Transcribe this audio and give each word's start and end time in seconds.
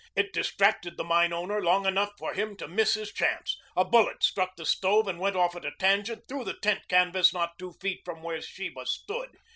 It 0.15 0.33
distracted 0.33 0.97
the 0.97 1.03
mine 1.03 1.31
owner 1.31 1.61
long 1.61 1.85
enough 1.85 2.13
for 2.17 2.33
him 2.33 2.57
to 2.57 2.67
miss 2.67 2.95
his 2.95 3.13
chance. 3.13 3.55
A 3.77 3.85
bullet 3.85 4.23
struck 4.23 4.55
the 4.55 4.65
stove 4.65 5.07
and 5.07 5.19
went 5.19 5.35
off 5.35 5.55
at 5.55 5.63
a 5.63 5.73
tangent 5.79 6.23
through 6.27 6.45
the 6.45 6.55
tent 6.59 6.87
canvas 6.89 7.33
not 7.35 7.59
two 7.59 7.73
feet 7.73 8.01
from 8.03 8.23
where 8.23 8.41
Sheba 8.41 8.87
stood. 8.87 9.37